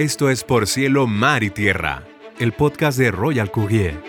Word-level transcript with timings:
Esto 0.00 0.30
es 0.30 0.44
Por 0.44 0.66
Cielo, 0.66 1.06
Mar 1.06 1.42
y 1.42 1.50
Tierra, 1.50 2.04
el 2.38 2.52
podcast 2.52 2.96
de 2.96 3.10
Royal 3.10 3.50
Courier. 3.50 4.02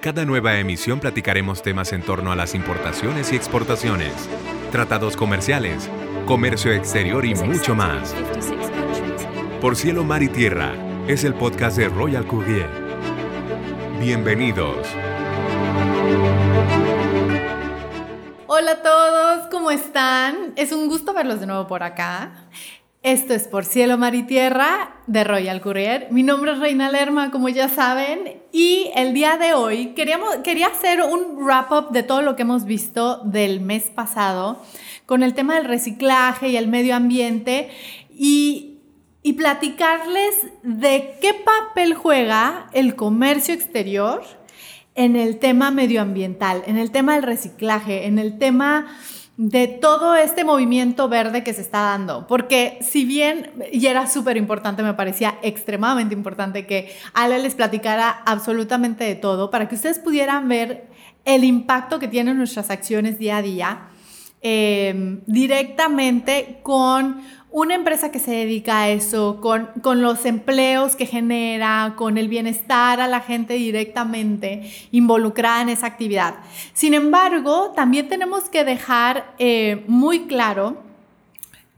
Cada 0.00 0.24
nueva 0.24 0.58
emisión 0.58 0.98
platicaremos 0.98 1.62
temas 1.62 1.92
en 1.92 2.02
torno 2.02 2.32
a 2.32 2.34
las 2.34 2.56
importaciones 2.56 3.32
y 3.32 3.36
exportaciones, 3.36 4.12
tratados 4.72 5.16
comerciales, 5.16 5.88
comercio 6.26 6.72
exterior 6.72 7.24
y 7.24 7.36
mucho 7.36 7.76
más. 7.76 8.16
Por 9.60 9.76
Cielo, 9.76 10.02
Mar 10.02 10.24
y 10.24 10.28
Tierra 10.28 10.74
es 11.06 11.22
el 11.22 11.34
podcast 11.34 11.76
de 11.76 11.88
Royal 11.88 12.26
Courier. 12.26 12.68
Bienvenidos. 14.00 14.88
Hola 18.48 18.72
a 18.72 18.82
todos, 18.82 19.46
¿cómo 19.52 19.70
están? 19.70 20.52
Es 20.56 20.72
un 20.72 20.88
gusto 20.88 21.14
verlos 21.14 21.38
de 21.38 21.46
nuevo 21.46 21.68
por 21.68 21.84
acá. 21.84 22.48
Esto 23.04 23.34
es 23.34 23.48
Por 23.48 23.66
Cielo, 23.66 23.98
Mar 23.98 24.14
y 24.14 24.22
Tierra 24.22 24.96
de 25.06 25.24
Royal 25.24 25.60
Courier. 25.60 26.08
Mi 26.10 26.22
nombre 26.22 26.52
es 26.52 26.58
Reina 26.58 26.90
Lerma, 26.90 27.30
como 27.30 27.50
ya 27.50 27.68
saben, 27.68 28.40
y 28.50 28.90
el 28.96 29.12
día 29.12 29.36
de 29.36 29.52
hoy 29.52 29.88
queríamos, 29.88 30.36
quería 30.36 30.68
hacer 30.68 31.02
un 31.02 31.36
wrap-up 31.44 31.90
de 31.90 32.02
todo 32.02 32.22
lo 32.22 32.34
que 32.34 32.40
hemos 32.40 32.64
visto 32.64 33.18
del 33.18 33.60
mes 33.60 33.90
pasado 33.94 34.62
con 35.04 35.22
el 35.22 35.34
tema 35.34 35.56
del 35.56 35.66
reciclaje 35.66 36.48
y 36.48 36.56
el 36.56 36.66
medio 36.66 36.96
ambiente 36.96 37.68
y, 38.10 38.78
y 39.22 39.34
platicarles 39.34 40.34
de 40.62 41.18
qué 41.20 41.34
papel 41.34 41.92
juega 41.92 42.70
el 42.72 42.96
comercio 42.96 43.52
exterior 43.52 44.22
en 44.94 45.16
el 45.16 45.38
tema 45.38 45.70
medioambiental, 45.70 46.62
en 46.66 46.78
el 46.78 46.90
tema 46.90 47.16
del 47.16 47.24
reciclaje, 47.24 48.06
en 48.06 48.18
el 48.18 48.38
tema 48.38 48.86
de 49.36 49.66
todo 49.66 50.14
este 50.14 50.44
movimiento 50.44 51.08
verde 51.08 51.42
que 51.42 51.52
se 51.52 51.60
está 51.60 51.80
dando. 51.80 52.26
Porque 52.26 52.78
si 52.82 53.04
bien, 53.04 53.50
y 53.72 53.86
era 53.86 54.06
súper 54.06 54.36
importante, 54.36 54.82
me 54.82 54.94
parecía 54.94 55.38
extremadamente 55.42 56.14
importante 56.14 56.66
que 56.66 56.94
Ale 57.14 57.38
les 57.40 57.54
platicara 57.54 58.22
absolutamente 58.26 59.04
de 59.04 59.16
todo 59.16 59.50
para 59.50 59.68
que 59.68 59.74
ustedes 59.74 59.98
pudieran 59.98 60.48
ver 60.48 60.88
el 61.24 61.42
impacto 61.42 61.98
que 61.98 62.08
tienen 62.08 62.36
nuestras 62.36 62.70
acciones 62.70 63.18
día 63.18 63.38
a 63.38 63.42
día 63.42 63.88
eh, 64.46 65.20
directamente 65.26 66.60
con 66.62 67.22
una 67.54 67.76
empresa 67.76 68.10
que 68.10 68.18
se 68.18 68.32
dedica 68.32 68.80
a 68.80 68.88
eso, 68.88 69.38
con, 69.40 69.68
con, 69.80 70.02
los 70.02 70.24
empleos 70.24 70.96
que 70.96 71.06
genera, 71.06 71.94
con 71.96 72.18
el 72.18 72.26
bienestar 72.26 73.00
a 73.00 73.06
la 73.06 73.20
gente 73.20 73.54
directamente 73.54 74.72
involucrada 74.90 75.62
en 75.62 75.68
esa 75.68 75.86
actividad. 75.86 76.34
Sin 76.72 76.94
embargo, 76.94 77.72
también 77.76 78.08
tenemos 78.08 78.48
que 78.48 78.64
dejar 78.64 79.34
eh, 79.38 79.84
muy 79.86 80.26
claro, 80.26 80.78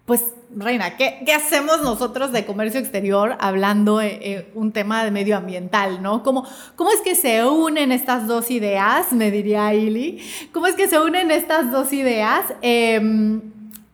pues, 0.07 0.25
Reina, 0.57 0.97
¿qué, 0.97 1.19
¿qué, 1.27 1.35
hacemos 1.35 1.83
nosotros 1.83 2.33
de 2.33 2.47
comercio 2.47 2.81
exterior 2.81 3.37
hablando 3.39 3.99
de 3.99 4.19
eh, 4.23 4.51
un 4.55 4.73
tema 4.73 5.05
de 5.05 5.11
medioambiental, 5.11 6.01
¿no? 6.03 6.23
¿Cómo, 6.23 6.47
¿Cómo 6.77 6.91
es 6.91 7.03
que 7.03 7.15
se 7.15 7.45
unen 7.45 7.93
estas 7.93 8.27
dos 8.27 8.51
ideas? 8.51 9.13
Me 9.13 9.31
diría 9.31 9.75
Ili. 9.75 10.23
¿Cómo 10.55 10.69
es 10.69 10.75
que 10.75 10.89
se 10.89 10.99
unen 10.99 11.31
estas 11.31 11.71
dos 11.71 11.93
ideas? 11.93 12.47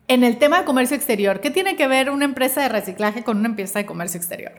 En 0.09 0.25
el 0.25 0.37
tema 0.37 0.59
de 0.59 0.65
comercio 0.65 0.97
exterior, 0.97 1.39
¿qué 1.39 1.49
tiene 1.49 1.77
que 1.77 1.87
ver 1.87 2.09
una 2.09 2.25
empresa 2.25 2.61
de 2.61 2.67
reciclaje 2.67 3.23
con 3.23 3.37
una 3.37 3.47
empresa 3.47 3.79
de 3.79 3.85
comercio 3.85 4.17
exterior? 4.17 4.51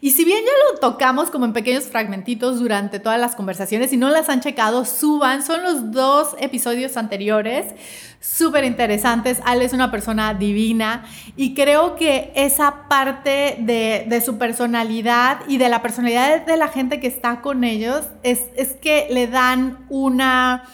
Y 0.00 0.10
si 0.10 0.24
bien 0.24 0.40
ya 0.44 0.72
lo 0.72 0.80
tocamos 0.80 1.30
como 1.30 1.44
en 1.44 1.52
pequeños 1.52 1.84
fragmentitos 1.84 2.58
durante 2.58 2.98
todas 2.98 3.20
las 3.20 3.36
conversaciones, 3.36 3.90
si 3.90 3.96
no 3.96 4.10
las 4.10 4.28
han 4.28 4.40
checado, 4.40 4.84
suban, 4.84 5.44
son 5.44 5.62
los 5.62 5.92
dos 5.92 6.34
episodios 6.40 6.96
anteriores, 6.96 7.74
súper 8.18 8.64
interesantes. 8.64 9.38
Ale 9.44 9.66
es 9.66 9.72
una 9.72 9.92
persona 9.92 10.34
divina 10.34 11.04
y 11.36 11.54
creo 11.54 11.94
que 11.94 12.32
esa 12.34 12.88
parte 12.88 13.56
de, 13.60 14.04
de, 14.08 14.20
su 14.20 14.36
personalidad 14.36 15.42
y 15.46 15.58
de 15.58 15.68
la 15.68 15.80
personalidad 15.80 16.44
de 16.44 16.56
la 16.56 16.66
gente 16.66 16.98
que 16.98 17.06
está 17.06 17.40
con 17.40 17.62
ellos 17.62 18.04
es, 18.24 18.40
es 18.56 18.72
que 18.74 19.06
le 19.10 19.28
dan 19.28 19.86
una 19.88 20.64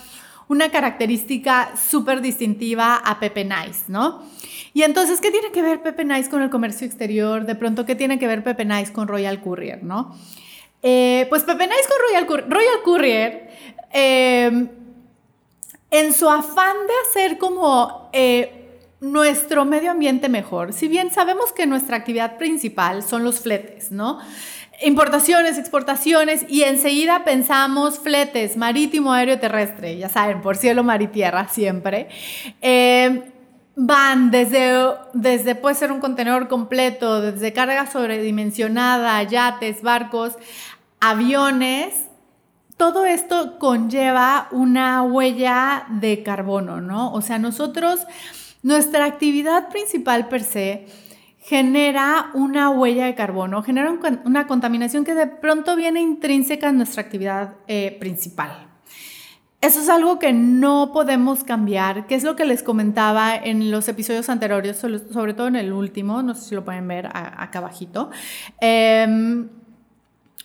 una 0.49 0.71
característica 0.71 1.73
súper 1.77 2.21
distintiva 2.21 2.97
a 2.97 3.19
Pepe 3.21 3.45
Nice, 3.45 3.85
¿no? 3.89 4.23
Y 4.73 4.83
entonces, 4.83 5.21
¿qué 5.21 5.31
tiene 5.31 5.53
que 5.53 5.63
ver 5.63 5.83
Pepe 5.83 6.05
Nice 6.05 6.29
con 6.29 6.43
el 6.43 6.51
comercio 6.51 6.87
exterior? 6.87 7.47
De 7.47 7.55
pronto, 7.55 7.87
¿qué 7.87 7.95
tiene 7.95 8.19
que 8.19 8.27
ver 8.27 8.43
Pepe 8.43 8.65
Nice 8.65 8.93
con 8.93 9.09
Royal 9.09 9.41
Courier, 9.41 9.83
no? 9.85 10.17
Eh, 10.83 11.27
pues 11.31 11.45
Pepe 11.45 11.67
Nice 11.67 11.89
con 11.89 11.97
Royal 12.09 12.27
Courier, 12.27 12.51
Royal 12.51 12.83
Courier 12.83 13.49
eh, 13.93 14.69
en 15.91 16.13
su 16.13 16.29
afán 16.29 16.77
de 16.87 16.93
hacer 17.09 17.39
como 17.39 18.11
eh, 18.13 18.81
nuestro 19.01 19.65
medio 19.65 19.93
ambiente 19.93 20.29
mejor, 20.29 20.73
si 20.73 20.89
bien 20.89 21.13
sabemos 21.13 21.53
que 21.53 21.67
nuestra 21.67 21.97
actividad 21.97 22.37
principal 22.37 23.03
son 23.03 23.23
los 23.23 23.41
fletes, 23.41 23.93
¿no? 23.93 24.19
Importaciones, 24.83 25.57
exportaciones 25.57 26.45
y 26.49 26.63
enseguida 26.63 27.25
pensamos 27.25 27.99
fletes 27.99 28.57
marítimo, 28.57 29.13
aéreo, 29.13 29.39
terrestre, 29.39 29.97
ya 29.97 30.09
saben, 30.09 30.41
por 30.43 30.57
cielo, 30.57 30.83
mar 30.83 31.01
y 31.01 31.07
tierra 31.07 31.49
siempre. 31.49 32.09
Eh, 32.61 33.23
van 33.77 34.31
desde, 34.31 34.73
desde, 35.13 35.55
puede 35.55 35.75
ser 35.75 35.93
un 35.93 36.01
contenedor 36.01 36.49
completo, 36.49 37.21
desde 37.21 37.53
carga 37.53 37.91
sobredimensionada, 37.91 39.23
yates, 39.23 39.83
barcos, 39.83 40.35
aviones. 41.01 41.95
Todo 42.77 43.07
esto 43.07 43.59
conlleva 43.59 44.49
una 44.51 45.03
huella 45.03 45.87
de 45.89 46.23
carbono, 46.23 46.81
¿no? 46.81 47.13
O 47.13 47.23
sea, 47.23 47.39
nosotros, 47.39 48.01
nuestra 48.63 49.05
actividad 49.05 49.69
principal 49.69 50.29
per 50.29 50.43
se, 50.43 50.87
genera 51.45 52.31
una 52.33 52.71
huella 52.71 53.05
de 53.05 53.15
carbono, 53.15 53.63
genera 53.63 53.95
una 54.25 54.47
contaminación 54.47 55.05
que 55.05 55.15
de 55.15 55.27
pronto 55.27 55.77
viene 55.77 56.01
intrínseca 56.01 56.71
en 56.71 56.79
nuestra 56.79 57.03
actividad 57.03 57.57
eh, 57.69 57.97
principal. 58.01 58.69
Eso 59.61 59.81
es 59.81 59.91
algo 59.91 60.19
que 60.19 60.33
no 60.33 60.91
podemos 60.93 61.45
cambiar, 61.45 62.07
que 62.07 62.15
es 62.15 62.25
lo 62.25 62.35
que 62.35 62.47
les 62.47 62.63
comentaba 62.63 63.37
en 63.37 63.71
los 63.71 63.89
episodios 63.89 64.31
anteriores, 64.31 64.79
sobre 64.79 65.35
todo 65.35 65.47
en 65.47 65.57
el 65.57 65.73
último, 65.73 66.23
no 66.23 66.35
sé 66.35 66.49
si 66.49 66.55
lo 66.55 66.65
pueden 66.65 66.89
ver 66.89 67.09
acá 67.09 67.59
abajito, 67.59 68.11
em, 68.61 69.49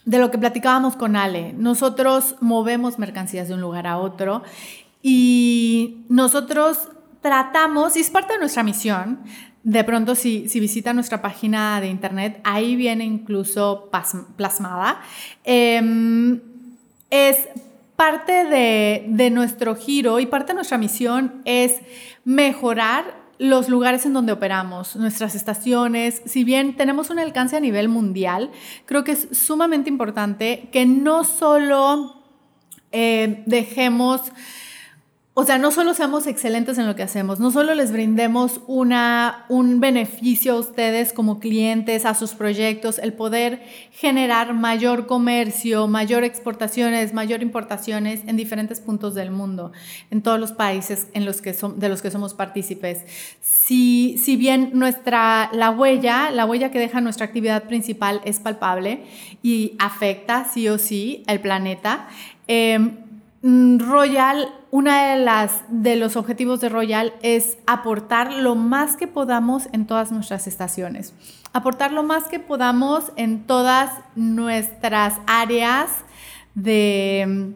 de 0.03 0.19
lo 0.19 0.31
que 0.31 0.37
platicábamos 0.37 0.97
con 0.97 1.15
Ale. 1.15 1.53
Nosotros 1.53 2.35
movemos 2.41 2.99
mercancías 2.99 3.47
de 3.47 3.53
un 3.53 3.61
lugar 3.61 3.87
a 3.87 3.97
otro 3.97 4.43
y 5.01 6.05
nosotros 6.09 6.89
tratamos, 7.21 7.95
y 7.97 8.01
es 8.01 8.09
parte 8.09 8.33
de 8.33 8.39
nuestra 8.39 8.63
misión, 8.63 9.19
de 9.63 9.83
pronto, 9.83 10.15
si, 10.15 10.47
si 10.47 10.59
visita 10.59 10.93
nuestra 10.93 11.21
página 11.21 11.81
de 11.81 11.87
internet, 11.87 12.39
ahí 12.43 12.75
viene 12.75 13.05
incluso 13.05 13.89
plasmada. 14.35 15.01
Em, 15.43 16.39
es 17.09 17.49
parte 17.95 18.45
de, 18.45 19.05
de 19.07 19.29
nuestro 19.29 19.75
giro 19.75 20.19
y 20.19 20.25
parte 20.25 20.53
de 20.53 20.55
nuestra 20.55 20.77
misión 20.77 21.41
es 21.43 21.75
mejorar 22.23 23.19
los 23.39 23.69
lugares 23.69 24.05
en 24.05 24.13
donde 24.13 24.33
operamos, 24.33 24.97
nuestras 24.97 25.33
estaciones, 25.33 26.21
si 26.25 26.43
bien 26.43 26.75
tenemos 26.75 27.09
un 27.09 27.19
alcance 27.19 27.55
a 27.55 27.61
nivel 27.61 27.87
mundial, 27.87 28.51
creo 28.85 29.05
que 29.05 29.13
es 29.13 29.29
sumamente 29.31 29.89
importante 29.89 30.67
que 30.73 30.85
no 30.85 31.23
solo 31.23 32.21
eh, 32.91 33.43
dejemos 33.45 34.21
o 35.39 35.45
sea, 35.45 35.57
no 35.57 35.71
solo 35.71 35.93
seamos 35.93 36.27
excelentes 36.27 36.77
en 36.77 36.85
lo 36.85 36.97
que 36.97 37.03
hacemos, 37.03 37.39
no 37.39 37.49
solo 37.49 37.73
les 37.73 37.93
brindemos 37.93 38.59
una, 38.67 39.45
un 39.47 39.79
beneficio 39.79 40.55
a 40.55 40.59
ustedes 40.59 41.13
como 41.13 41.39
clientes, 41.39 42.05
a 42.05 42.13
sus 42.13 42.31
proyectos, 42.33 42.99
el 42.99 43.13
poder 43.13 43.61
generar 43.89 44.53
mayor 44.53 45.07
comercio, 45.07 45.87
mayor 45.87 46.25
exportaciones, 46.25 47.13
mayor 47.13 47.41
importaciones 47.41 48.19
en 48.27 48.35
diferentes 48.35 48.81
puntos 48.81 49.15
del 49.15 49.31
mundo, 49.31 49.71
en 50.11 50.21
todos 50.21 50.41
los 50.41 50.51
países 50.51 51.07
en 51.13 51.23
los 51.23 51.41
que 51.41 51.53
son, 51.53 51.79
de 51.79 51.87
los 51.87 52.01
que 52.01 52.11
somos 52.11 52.33
partícipes. 52.33 53.05
Si, 53.39 54.17
si 54.17 54.35
bien 54.35 54.71
nuestra, 54.73 55.51
la 55.53 55.71
huella, 55.71 56.31
la 56.31 56.45
huella 56.45 56.69
que 56.69 56.79
deja 56.79 56.99
nuestra 56.99 57.25
actividad 57.25 57.63
principal 57.63 58.19
es 58.25 58.39
palpable 58.39 59.05
y 59.41 59.77
afecta 59.79 60.43
sí 60.51 60.67
o 60.67 60.77
sí 60.77 61.23
el 61.27 61.39
planeta, 61.39 62.09
eh, 62.49 63.05
Royal 63.41 64.53
una 64.71 65.11
de 65.11 65.23
las 65.23 65.63
de 65.69 65.95
los 65.95 66.15
objetivos 66.15 66.59
de 66.59 66.69
Royal 66.69 67.13
es 67.21 67.57
aportar 67.65 68.33
lo 68.33 68.55
más 68.55 68.97
que 68.97 69.07
podamos 69.07 69.67
en 69.71 69.87
todas 69.87 70.11
nuestras 70.11 70.45
estaciones. 70.45 71.13
Aportar 71.53 71.91
lo 71.91 72.03
más 72.03 72.25
que 72.25 72.39
podamos 72.39 73.11
en 73.15 73.43
todas 73.45 73.91
nuestras 74.15 75.15
áreas 75.25 75.89
de, 76.53 77.53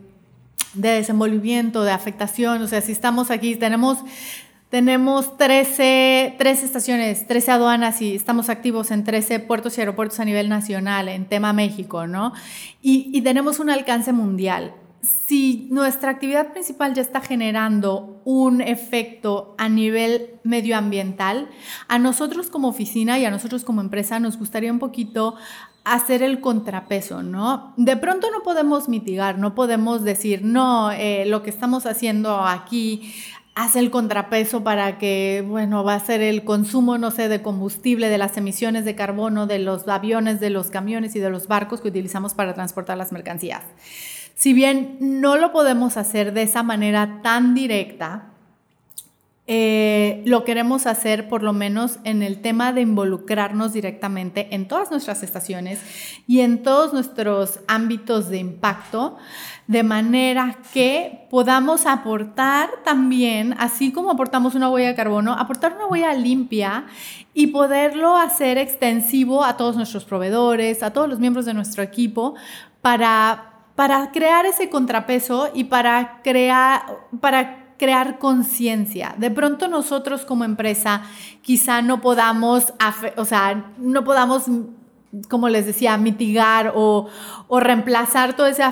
de 0.73 0.89
desenvolvimiento, 0.89 1.83
de 1.83 1.91
afectación. 1.91 2.61
O 2.61 2.67
sea, 2.67 2.81
si 2.81 2.91
estamos 2.91 3.29
aquí, 3.29 3.55
tenemos 3.55 3.99
tenemos 4.69 5.37
13, 5.37 6.33
13, 6.39 6.65
estaciones, 6.65 7.27
13 7.27 7.51
aduanas 7.51 8.01
y 8.01 8.15
estamos 8.15 8.49
activos 8.49 8.89
en 8.89 9.03
13 9.03 9.39
puertos 9.41 9.77
y 9.77 9.81
aeropuertos 9.81 10.19
a 10.19 10.25
nivel 10.25 10.49
nacional 10.49 11.09
en 11.09 11.25
tema 11.25 11.53
México, 11.53 12.07
¿no? 12.07 12.33
Y, 12.81 13.11
y 13.13 13.21
tenemos 13.21 13.59
un 13.59 13.69
alcance 13.69 14.13
mundial 14.13 14.73
si 15.03 15.67
nuestra 15.69 16.11
actividad 16.11 16.53
principal 16.53 16.93
ya 16.93 17.01
está 17.01 17.19
generando 17.19 18.21
un 18.23 18.61
efecto 18.61 19.53
a 19.57 19.67
nivel 19.67 20.39
medioambiental, 20.43 21.49
a 21.89 21.99
nosotros 21.99 22.49
como 22.49 22.69
oficina 22.69 23.19
y 23.19 23.25
a 23.25 23.31
nosotros 23.31 23.65
como 23.65 23.81
empresa 23.81 24.19
nos 24.19 24.37
gustaría 24.37 24.71
un 24.71 24.79
poquito 24.79 25.35
hacer 25.83 26.23
el 26.23 26.39
contrapeso, 26.39 27.21
¿no? 27.21 27.73
De 27.75 27.97
pronto 27.97 28.31
no 28.31 28.41
podemos 28.43 28.87
mitigar, 28.87 29.37
no 29.37 29.53
podemos 29.53 30.03
decir, 30.03 30.45
no, 30.45 30.91
eh, 30.91 31.25
lo 31.25 31.43
que 31.43 31.49
estamos 31.49 31.85
haciendo 31.85 32.39
aquí 32.39 33.13
hace 33.55 33.79
el 33.79 33.91
contrapeso 33.91 34.63
para 34.63 34.97
que, 34.97 35.45
bueno, 35.45 35.83
va 35.83 35.95
a 35.95 35.99
ser 35.99 36.21
el 36.21 36.45
consumo, 36.45 36.97
no 36.97 37.11
sé, 37.11 37.27
de 37.27 37.41
combustible, 37.41 38.07
de 38.07 38.17
las 38.17 38.37
emisiones 38.37 38.85
de 38.85 38.95
carbono, 38.95 39.45
de 39.45 39.59
los 39.59 39.87
aviones, 39.87 40.39
de 40.39 40.49
los 40.49 40.69
camiones 40.69 41.15
y 41.17 41.19
de 41.19 41.29
los 41.29 41.47
barcos 41.47 41.81
que 41.81 41.89
utilizamos 41.89 42.33
para 42.33 42.53
transportar 42.53 42.97
las 42.97 43.11
mercancías. 43.11 43.61
Si 44.35 44.53
bien 44.53 44.97
no 44.99 45.37
lo 45.37 45.51
podemos 45.51 45.97
hacer 45.97 46.33
de 46.33 46.43
esa 46.43 46.63
manera 46.63 47.21
tan 47.21 47.53
directa, 47.53 48.33
eh, 49.45 50.23
lo 50.25 50.45
queremos 50.45 50.87
hacer 50.87 51.27
por 51.27 51.43
lo 51.43 51.51
menos 51.51 51.99
en 52.05 52.23
el 52.23 52.41
tema 52.41 52.71
de 52.71 52.79
involucrarnos 52.79 53.73
directamente 53.73 54.55
en 54.55 54.69
todas 54.69 54.89
nuestras 54.89 55.21
estaciones 55.21 55.81
y 56.27 56.39
en 56.39 56.63
todos 56.63 56.93
nuestros 56.93 57.59
ámbitos 57.67 58.29
de 58.29 58.37
impacto, 58.37 59.17
de 59.67 59.83
manera 59.83 60.59
que 60.73 61.27
podamos 61.29 61.85
aportar 61.85 62.69
también, 62.85 63.53
así 63.59 63.91
como 63.91 64.11
aportamos 64.11 64.55
una 64.55 64.69
huella 64.69 64.87
de 64.87 64.95
carbono, 64.95 65.33
aportar 65.33 65.73
una 65.75 65.87
huella 65.87 66.13
limpia 66.13 66.85
y 67.33 67.47
poderlo 67.47 68.15
hacer 68.15 68.57
extensivo 68.57 69.43
a 69.43 69.57
todos 69.57 69.75
nuestros 69.75 70.05
proveedores, 70.05 70.83
a 70.83 70.93
todos 70.93 71.09
los 71.09 71.19
miembros 71.19 71.45
de 71.45 71.53
nuestro 71.53 71.83
equipo, 71.83 72.35
para, 72.81 73.52
para 73.75 74.11
crear 74.11 74.45
ese 74.45 74.69
contrapeso 74.69 75.49
y 75.53 75.65
para 75.65 76.21
crear, 76.23 76.99
para 77.19 77.75
crear 77.77 78.19
conciencia. 78.19 79.15
De 79.17 79.31
pronto 79.31 79.67
nosotros 79.67 80.25
como 80.25 80.43
empresa 80.43 81.03
quizá 81.41 81.81
no 81.81 82.01
podamos, 82.01 82.73
o 83.17 83.25
sea, 83.25 83.73
no 83.77 84.03
podamos 84.03 84.49
como 85.29 85.47
les 85.47 85.65
decía, 85.65 85.95
mitigar 85.97 86.73
o, 86.75 87.07
reemplazar 87.49 88.35
todo 88.35 88.47
ese, 88.47 88.63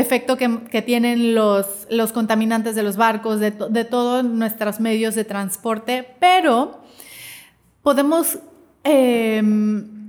efecto 0.00 0.36
que, 0.36 0.82
tienen 0.82 1.34
los, 1.34 1.86
los, 1.88 2.12
contaminantes 2.12 2.74
de 2.74 2.82
los 2.82 2.96
barcos, 2.96 3.38
de, 3.38 3.52
todos 3.52 4.24
nuestros 4.24 4.80
medios 4.80 5.14
de 5.14 5.24
transporte, 5.24 6.16
pero 6.18 6.80
podemos, 7.82 8.38
em, 8.82 9.99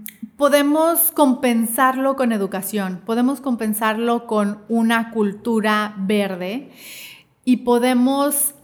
podemos 0.42 1.12
compensarlo 1.12 2.16
con 2.16 2.32
educación, 2.32 3.04
podemos 3.06 3.42
compensarlo 3.42 4.26
con 4.26 4.64
una 4.70 5.12
cultura 5.12 5.94
verde 6.00 6.72
y 7.46 7.58
podemos 7.58 8.56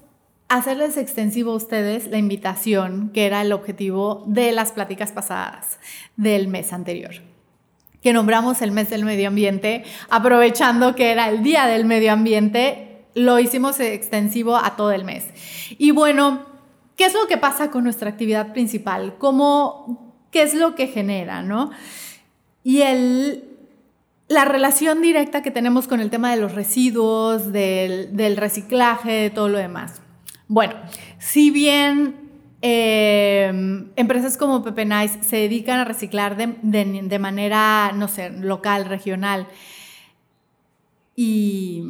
hacerles 0.49 0.97
extensivo 0.97 1.51
a 1.51 1.55
ustedes 1.55 2.07
la 2.07 2.17
invitación 2.17 3.11
que 3.13 3.27
era 3.27 3.43
el 3.43 3.53
objetivo 3.53 4.23
de 4.25 4.53
las 4.53 4.71
pláticas 4.71 5.11
pasadas 5.11 5.77
del 6.15 6.47
mes 6.47 6.73
anterior 6.73 7.13
que 8.01 8.11
nombramos 8.11 8.63
el 8.63 8.71
mes 8.71 8.89
del 8.89 9.05
medio 9.05 9.27
ambiente, 9.27 9.83
aprovechando 10.09 10.95
que 10.95 11.11
era 11.11 11.29
el 11.29 11.43
día 11.43 11.67
del 11.67 11.85
medio 11.85 12.11
ambiente, 12.11 13.05
lo 13.13 13.37
hicimos 13.37 13.79
extensivo 13.79 14.55
a 14.55 14.75
todo 14.77 14.91
el 14.91 15.03
mes. 15.03 15.25
Y 15.77 15.91
bueno, 15.91 16.45
¿qué 16.95 17.05
es 17.05 17.13
lo 17.13 17.27
que 17.27 17.37
pasa 17.37 17.69
con 17.69 17.83
nuestra 17.83 18.09
actividad 18.09 18.53
principal? 18.53 19.15
¿Cómo, 19.17 20.06
¿Qué 20.31 20.43
es 20.43 20.53
lo 20.53 20.75
que 20.75 20.87
genera? 20.87 21.41
¿no? 21.41 21.71
Y 22.63 22.81
el, 22.81 23.43
la 24.27 24.45
relación 24.45 25.01
directa 25.01 25.41
que 25.41 25.51
tenemos 25.51 25.87
con 25.87 26.01
el 26.01 26.09
tema 26.09 26.31
de 26.31 26.41
los 26.41 26.53
residuos, 26.53 27.51
del, 27.53 28.37
reciclaje, 28.37 29.11
de 29.11 29.29
todo 29.29 29.47
lo 29.47 29.57
demás. 29.57 30.01
Bueno, 30.49 30.73
si 31.17 31.49
bien 31.49 32.29
em, 32.61 33.89
empresas 33.95 34.37
como 34.37 34.63
Pepe 34.63 34.85
Nice 34.85 35.23
se 35.23 35.37
dedican 35.37 35.79
a 35.79 35.85
reciclar 35.85 36.35
de, 36.35 37.19
manera, 37.19 37.91
no 37.93 38.07
sé, 38.07 38.31
local, 38.31 38.85
regional 38.85 39.47
y 41.15 41.83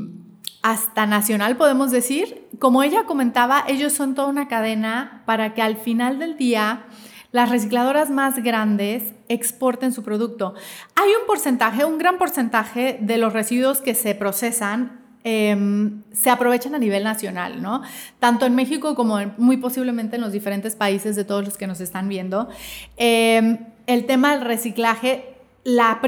hasta 0.62 1.06
nacional, 1.06 1.57
podemos 1.57 1.92
decir, 1.92 2.48
como 2.60 2.84
ella 2.84 3.06
comentaba, 3.06 3.63
ellos 3.68 3.94
son 3.94 4.16
toda 4.16 4.28
una 4.28 4.48
cadena 4.48 5.24
para 5.25 5.54
que 5.54 5.62
al 5.62 5.78
final 5.78 6.19
del 6.19 6.38
día 6.38 6.86
las 7.31 7.50
recicladoras 7.50 8.09
más 8.09 8.41
grandes 8.41 9.13
exporten 9.29 9.91
su 9.91 10.03
producto. 10.03 10.53
Hay 10.95 11.09
un 11.19 11.25
porcentaje, 11.27 11.85
un 11.85 11.97
gran 11.97 12.18
porcentaje 12.18 12.97
de 13.01 13.18
los 13.18 13.33
residuos 13.33 13.81
que 13.81 13.95
se 13.95 14.15
procesan 14.15 15.01
em, 15.24 16.03
se 16.13 16.29
aprovechan 16.29 16.74
a 16.74 16.79
nivel 16.79 17.03
nacional, 17.03 17.62
¿no? 17.62 17.81
Tanto 18.19 18.45
en 18.45 18.56
México 18.56 18.95
como 18.95 19.19
muy 19.38 19.57
posiblemente 19.57 20.15
en 20.15 20.21
los 20.21 20.31
diferentes 20.31 20.75
países 20.75 21.18
de 21.18 21.25
todos 21.25 21.44
los 21.44 21.57
que 21.57 21.68
nos 21.68 21.81
están 21.81 22.07
viendo. 22.07 22.47
Em, 22.95 23.57
el 23.88 24.06
tema 24.06 24.33
del 24.33 24.45
reciclaje, 24.45 25.37
la 25.67 25.99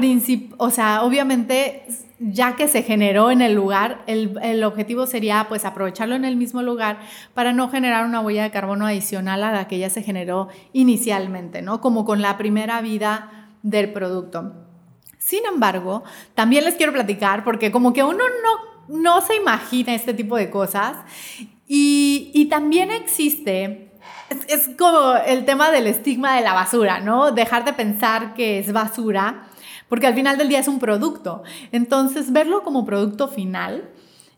o 0.56 0.70
sea, 0.70 1.02
obviamente 1.02 1.84
ya 2.18 2.56
que 2.56 2.66
se 2.66 2.82
generó 2.82 3.30
en 3.30 3.42
el 3.42 3.52
lugar, 3.52 4.02
el, 4.06 4.64
objetivo 4.64 5.06
sería 5.06 5.44
pues 5.50 5.66
aprovecharlo 5.66 6.14
en 6.14 6.24
el 6.24 6.36
mismo 6.36 6.62
lugar 6.62 7.00
para 7.34 7.52
no 7.52 7.68
generar 7.68 8.06
una 8.06 8.22
huella 8.22 8.42
de 8.42 8.50
carbono 8.50 8.86
adicional 8.86 9.44
a 9.44 9.52
la 9.52 9.68
que 9.68 9.78
ya 9.78 9.90
se 9.90 10.02
generó 10.02 10.48
inicialmente, 10.72 11.60
¿no? 11.60 11.82
Como 11.82 12.06
con 12.06 12.22
la 12.22 12.38
primera 12.38 12.80
vida 12.80 13.50
del 13.62 13.92
producto. 13.92 14.54
Sin 15.18 15.44
embargo, 15.44 16.04
también 16.34 16.64
les 16.64 16.76
quiero 16.76 16.94
platicar 16.94 17.44
porque 17.44 17.70
como 17.70 17.92
que 17.92 18.02
uno 18.02 18.24
no, 18.88 18.98
no 18.98 19.20
se 19.20 19.36
imagina 19.36 19.94
este 19.94 20.14
tipo 20.14 20.38
de 20.38 20.48
cosas 20.48 20.96
y, 21.68 22.30
y 22.32 22.46
también 22.46 22.90
existe 22.90 23.90
es, 24.48 24.70
como 24.78 25.14
el 25.26 25.44
tema 25.44 25.70
del 25.70 25.86
estigma 25.86 26.36
de 26.36 26.42
la 26.42 26.54
basura, 26.54 27.00
¿no? 27.00 27.32
Dejar 27.32 27.64
de 27.64 27.72
pensar 27.72 28.34
que 28.34 28.58
es 28.60 28.72
basura 28.72 29.46
porque 29.90 30.06
al 30.06 30.14
final 30.14 30.38
del 30.38 30.48
día 30.48 30.60
es 30.60 30.68
un 30.68 30.78
producto. 30.78 31.42
Entonces, 31.72 32.32
verlo 32.32 32.62
como 32.62 32.86
producto 32.86 33.28
final 33.28 33.90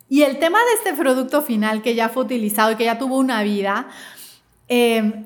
y 0.09 0.23
el 0.25 0.39
tema 0.39 0.59
de 0.59 0.75
este 0.75 1.01
producto 1.01 1.43
final 1.43 1.81
que 1.81 1.95
ya 1.95 2.09
fue 2.09 2.25
utilizado 2.25 2.73
y 2.73 2.77
que 2.77 2.85
ya 2.85 2.99
tuvo 2.99 3.17
una 3.19 3.43
vida, 3.43 3.89
em, 4.69 5.25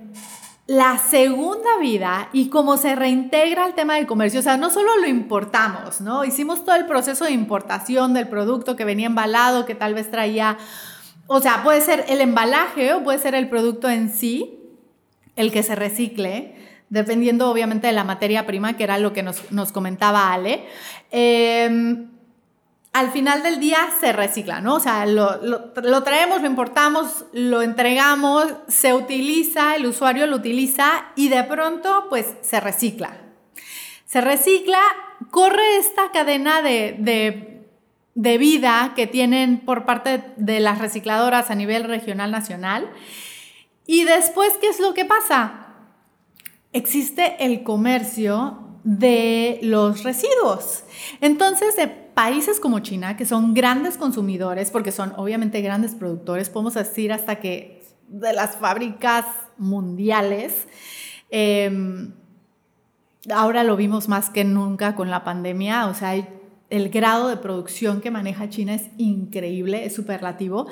la 0.66 0.98
segunda 0.98 1.78
vida 1.80 2.28
y 2.32 2.48
cómo 2.48 2.76
se 2.76 2.96
reintegra 2.96 3.66
el 3.66 3.74
tema 3.74 3.94
del 3.96 4.06
comercio, 4.06 4.40
o 4.40 4.42
sea, 4.42 4.56
no 4.56 4.68
solo 4.68 4.96
lo 4.98 5.06
importamos, 5.06 6.00
¿no? 6.00 6.24
Hicimos 6.24 6.64
todo 6.64 6.74
el 6.74 6.86
proceso 6.86 7.24
de 7.24 7.30
importación 7.30 8.14
del 8.14 8.28
producto 8.28 8.74
que 8.74 8.84
venía 8.84 9.06
embalado, 9.06 9.64
que 9.64 9.76
tal 9.76 9.94
vez 9.94 10.10
traía, 10.10 10.58
o 11.28 11.40
sea, 11.40 11.62
puede 11.62 11.80
ser 11.80 12.04
el 12.08 12.20
embalaje 12.20 12.94
o 12.94 13.04
puede 13.04 13.18
ser 13.18 13.36
el 13.36 13.48
producto 13.48 13.88
en 13.88 14.12
sí, 14.12 14.58
el 15.36 15.52
que 15.52 15.62
se 15.62 15.76
recicle, 15.76 16.56
dependiendo 16.88 17.50
obviamente 17.50 17.88
de 17.88 17.92
la 17.92 18.04
materia 18.04 18.46
prima, 18.46 18.76
que 18.76 18.84
era 18.84 18.98
lo 18.98 19.12
que 19.12 19.22
nos, 19.22 19.72
comentaba 19.72 20.32
Ale. 20.32 20.66
Em, 21.10 22.08
al 22.92 23.10
final 23.10 23.42
del 23.42 23.60
día 23.60 23.78
se 24.00 24.12
recicla, 24.12 24.60
¿no? 24.62 24.76
O 24.76 24.80
sea, 24.80 25.04
lo, 25.04 26.02
traemos, 26.02 26.40
lo 26.40 26.46
importamos, 26.46 27.26
lo 27.32 27.60
entregamos, 27.60 28.46
se 28.68 28.94
utiliza, 28.94 29.76
el 29.76 29.84
usuario 29.84 30.26
lo 30.26 30.36
utiliza 30.36 31.08
y 31.14 31.28
de 31.28 31.44
pronto 31.44 32.06
pues 32.08 32.26
se 32.40 32.58
recicla. 32.58 33.18
Se 34.06 34.22
recicla, 34.22 34.80
corre 35.30 35.76
esta 35.76 36.10
cadena 36.10 36.62
de, 36.62 36.96
de, 36.98 37.68
de 38.14 38.38
vida 38.38 38.94
que 38.96 39.06
tienen 39.06 39.60
por 39.60 39.84
parte 39.84 40.22
de 40.38 40.60
las 40.60 40.78
recicladoras 40.78 41.50
a 41.50 41.54
nivel 41.54 41.84
regional, 41.84 42.30
nacional. 42.30 42.90
Y 43.86 44.04
después, 44.04 44.54
¿qué 44.58 44.68
es 44.68 44.80
lo 44.80 44.94
que 44.94 45.04
pasa? 45.04 45.65
Existe 46.72 47.44
el 47.44 47.62
comercio 47.62 48.58
de 48.84 49.58
los 49.62 50.04
residuos. 50.04 50.84
Entonces, 51.20 51.74
de 51.76 51.88
países 51.88 52.60
como 52.60 52.78
China, 52.78 53.16
que 53.16 53.26
son 53.26 53.52
grandes 53.52 53.96
consumidores, 53.96 54.70
porque 54.70 54.92
son 54.92 55.12
obviamente 55.16 55.60
grandes 55.60 55.94
productores, 55.94 56.50
podemos 56.50 56.74
decir 56.74 57.12
hasta 57.12 57.36
que 57.36 57.82
de 58.08 58.32
las 58.32 58.56
fábricas 58.56 59.26
mundiales, 59.58 60.68
em, 61.30 62.12
ahora 63.30 63.64
lo 63.64 63.76
vimos 63.76 64.08
más 64.08 64.30
que 64.30 64.44
nunca 64.44 64.94
con 64.94 65.10
la 65.10 65.24
pandemia, 65.24 65.86
o 65.88 65.94
sea, 65.94 66.14
el 66.70 66.88
grado 66.88 67.28
de 67.28 67.36
producción 67.36 68.00
que 68.00 68.10
maneja 68.10 68.48
China 68.48 68.74
es 68.74 68.90
increíble, 68.98 69.84
es 69.84 69.94
superlativo 69.94 70.66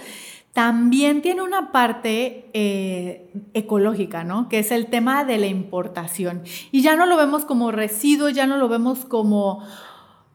también 0.54 1.20
tiene 1.20 1.42
una 1.42 1.72
parte 1.72 2.48
eh, 2.54 3.28
ecológica, 3.54 4.22
¿no? 4.22 4.48
Que 4.48 4.60
es 4.60 4.70
el 4.70 4.86
tema 4.86 5.24
de 5.24 5.36
la 5.36 5.48
importación. 5.48 6.44
Y 6.70 6.80
ya 6.80 6.94
no 6.94 7.06
lo 7.06 7.16
vemos 7.16 7.44
como 7.44 7.72
residuo, 7.72 8.28
ya 8.28 8.46
no 8.46 8.56
lo 8.56 8.68
vemos 8.68 9.04
como, 9.04 9.66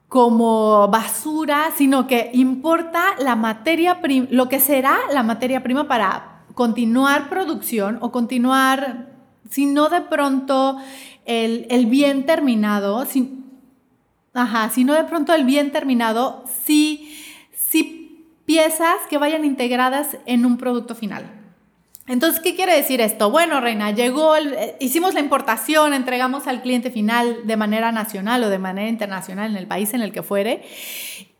como 0.10 0.90
basura, 0.90 1.70
sino 1.74 2.06
que 2.06 2.32
importa 2.34 3.16
la 3.20 3.38
materia 3.38 4.02
prima, 4.02 4.28
lo 4.30 4.50
que 4.50 4.60
será 4.60 4.98
la 5.14 5.24
materia 5.24 5.64
prima 5.64 5.88
para 5.88 6.44
continuar 6.54 7.30
producción 7.30 7.98
o 8.02 8.12
continuar, 8.12 9.14
si 9.50 9.66
no 9.68 9.88
de 9.88 10.02
pronto 10.02 10.80
el, 11.24 11.86
bien 11.86 12.26
terminado, 12.26 13.06
si, 13.06 13.42
ajá, 14.34 14.70
no 14.84 14.94
de 14.96 15.06
pronto 15.06 15.34
el 15.34 15.46
bien 15.46 15.72
terminado, 15.72 16.44
sí 16.66 17.16
sí 17.70 17.99
piezas 18.50 18.96
que 19.12 19.20
vayan 19.20 19.46
integradas 19.46 20.18
en 20.26 20.44
un 20.44 20.58
producto 20.58 20.96
final. 20.96 21.24
Entonces, 22.08 22.42
¿qué 22.42 22.56
quiere 22.56 22.76
decir 22.76 23.00
esto? 23.00 23.30
Bueno, 23.30 23.62
Reina, 23.62 23.92
llegó, 23.92 24.36
eh, 24.36 24.76
hicimos 24.80 25.14
la 25.14 25.20
importación, 25.20 25.94
entregamos 25.94 26.48
al 26.48 26.64
cliente 26.64 26.90
final 26.90 27.46
de 27.46 27.58
manera 27.58 27.92
nacional 27.92 28.44
o 28.44 28.50
de 28.50 28.58
manera 28.58 28.90
internacional 28.90 29.52
en 29.52 29.58
el 29.58 29.68
país 29.68 29.94
en 29.94 30.02
el 30.02 30.12
que 30.12 30.24
fuere. 30.24 30.64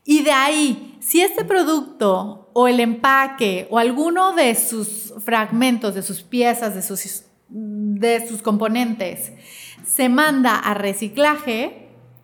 Y 0.04 0.22
de 0.22 0.30
ahí, 0.30 0.98
si 1.00 1.20
este 1.20 1.44
producto 1.44 2.48
o 2.52 2.68
el 2.68 2.78
empaque 2.78 3.66
o 3.70 3.80
alguno 3.80 4.32
de 4.36 4.54
sus 4.54 5.12
fragmentos, 5.24 5.96
de 5.96 6.04
sus 6.04 6.22
piezas, 6.22 6.76
de 6.76 6.82
sus, 6.82 7.24
de 7.48 8.28
sus 8.28 8.40
componentes, 8.40 9.32
se 9.84 10.08
manda 10.08 10.54
a 10.54 10.74
reciclaje, 10.74 11.79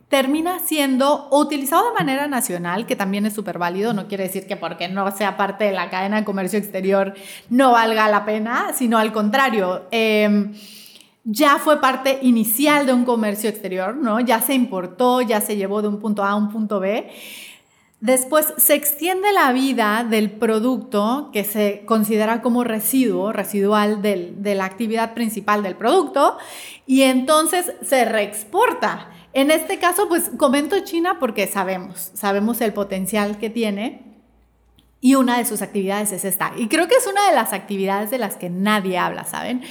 termina 0.08 0.60
siendo 0.60 1.28
utilizado 1.32 1.88
de 1.88 1.94
manera 1.94 2.28
nacional, 2.28 2.86
que 2.86 2.94
también 2.94 3.26
es 3.26 3.34
súper 3.34 3.58
válido, 3.58 3.92
no 3.92 4.06
quiere 4.06 4.24
decir 4.24 4.46
que 4.46 4.56
porque 4.56 4.88
no 4.88 5.10
sea 5.10 5.36
parte 5.36 5.64
de 5.64 5.72
la 5.72 5.90
cadena 5.90 6.18
de 6.18 6.24
comercio 6.24 6.58
exterior 6.58 7.14
no 7.50 7.72
valga 7.72 8.08
la 8.08 8.24
pena, 8.24 8.72
sino 8.72 8.98
al 8.98 9.12
contrario. 9.12 9.86
Em, 9.90 10.54
ya 11.24 11.58
fue 11.58 11.80
parte 11.80 12.20
inicial 12.22 12.86
de 12.86 12.92
un 12.92 13.04
comercio 13.04 13.50
exterior, 13.50 13.96
¿no? 13.96 14.20
Ya 14.20 14.40
se 14.40 14.54
importó, 14.54 15.22
ya 15.22 15.40
se 15.40 15.56
llevó 15.56 15.82
de 15.82 15.88
un 15.88 15.98
punto 15.98 16.22
A 16.22 16.30
a 16.30 16.36
un 16.36 16.50
punto 16.50 16.78
B. 16.78 17.10
Después 17.98 18.54
se 18.58 18.74
extiende 18.74 19.32
la 19.32 19.50
vida 19.52 20.06
del 20.08 20.30
producto 20.30 21.30
que 21.32 21.42
se 21.42 21.82
considera 21.84 22.42
como 22.42 22.62
residuo, 22.62 23.32
residual 23.32 24.02
de 24.02 24.54
la 24.54 24.66
actividad 24.66 25.14
principal 25.14 25.64
del 25.64 25.74
producto, 25.74 26.38
y 26.86 27.02
entonces 27.02 27.72
se 27.82 28.04
reexporta. 28.04 29.08
En 29.36 29.50
este 29.50 29.78
caso, 29.78 30.08
pues 30.08 30.30
comento 30.38 30.80
China 30.80 31.18
porque 31.20 31.46
sabemos, 31.46 32.10
sabemos 32.14 32.62
el 32.62 32.72
potencial 32.72 33.36
que 33.36 33.50
tiene 33.50 34.00
y 35.02 35.14
una 35.14 35.36
de 35.36 35.44
sus 35.44 35.60
actividades 35.60 36.10
es 36.12 36.24
esta. 36.24 36.54
Y 36.56 36.68
creo 36.68 36.88
que 36.88 36.94
es 36.94 37.06
una 37.06 37.28
de 37.28 37.34
las 37.34 37.52
actividades 37.52 38.10
de 38.10 38.16
las 38.16 38.36
que 38.36 38.48
nadie 38.48 38.96
habla, 38.96 39.24
¿saben? 39.24 39.62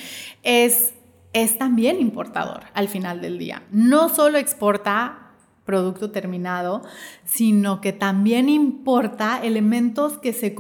Es, 0.44 0.94
es 1.34 1.58
también 1.58 2.00
importador 2.00 2.66
al 2.76 2.90
final 2.90 3.22
del 3.22 3.40
día. 3.40 3.64
No 3.72 4.10
solo 4.10 4.38
exporta 4.38 5.32
producto 5.66 6.12
terminado, 6.12 6.84
sino 7.24 7.82
que 7.82 7.92
también 7.92 8.50
importa 8.50 9.40
elementos 9.44 10.20
que, 10.20 10.32
se 10.32 10.54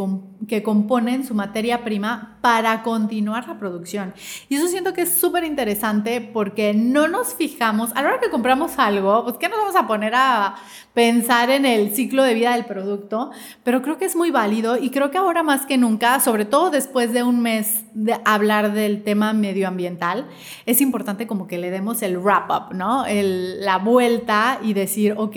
que 0.48 0.64
componen 0.64 1.26
su 1.26 1.34
materia 1.34 1.84
prima 1.84 2.38
para 2.42 2.84
continuar 2.84 3.48
la 3.48 3.58
producción. 3.58 4.14
Y 4.50 4.56
eso 4.56 4.68
siento 4.68 4.94
que 4.94 5.02
es 5.02 5.18
súper 5.18 5.44
interesante 5.44 6.22
porque 6.22 6.74
no 6.74 7.08
nos 7.08 7.34
fijamos, 7.34 7.92
a 7.94 8.02
la 8.02 8.10
hora 8.10 8.20
que 8.20 8.30
compramos 8.30 8.78
algo, 8.78 9.24
pues 9.24 9.38
¿qué 9.38 9.50
nos 9.50 9.58
vamos 9.58 9.76
a 9.76 9.88
poner 9.88 10.14
a 10.16 10.56
pensar 10.94 11.50
en 11.50 11.66
el 11.66 11.94
ciclo 11.96 12.24
de 12.24 12.34
vida 12.34 12.54
del 12.54 12.66
producto? 12.66 13.32
Pero 13.64 13.82
creo 13.82 13.98
que 13.98 14.06
es 14.06 14.16
muy 14.16 14.32
válido 14.32 14.78
y 14.78 14.90
creo 14.90 15.12
que 15.12 15.18
ahora 15.18 15.44
más 15.44 15.66
que 15.66 15.78
nunca, 15.78 16.20
sobre 16.20 16.46
todo 16.46 16.70
después 16.70 17.14
de 17.14 17.24
un 17.24 17.42
mes 17.42 17.84
de 17.94 18.20
hablar 18.26 18.74
del 18.74 19.04
tema 19.04 19.34
medioambiental, 19.34 20.28
es 20.66 20.82
importante 20.82 21.28
como 21.28 21.48
que 21.48 21.58
le 21.58 21.72
demos 21.72 22.02
el 22.02 22.18
wrap 22.18 22.50
up, 22.50 22.76
¿no? 22.76 23.06
la 23.08 23.78
vuelta 23.78 24.60
y 24.62 24.74
decir, 24.74 25.16
ok, 25.18 25.36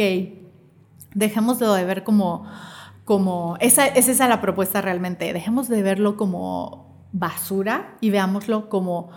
dejemos 1.15 1.59
de 1.59 1.85
ver 1.85 2.05
como, 2.05 2.47
como 3.09 3.57
esa, 3.61 3.87
es 3.87 4.07
esa 4.07 4.29
la 4.29 4.43
propuesta 4.43 4.83
realmente, 4.83 5.33
dejemos 5.33 5.67
de 5.69 5.83
verlo 5.83 6.19
como 6.19 7.09
basura 7.11 7.97
y 8.03 8.11
veámoslo 8.11 8.69
como 8.69 9.09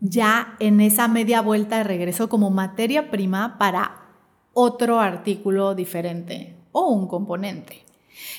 ya 0.00 0.56
en 0.58 0.80
esa 0.80 1.06
media 1.06 1.40
vuelta 1.40 1.78
de 1.78 1.84
regreso 1.84 2.28
como 2.28 2.50
materia 2.50 3.12
prima 3.12 3.56
para 3.56 4.08
otro 4.54 4.98
artículo 4.98 5.76
diferente 5.76 6.56
o 6.72 6.88
un 6.88 7.06
componente. 7.06 7.84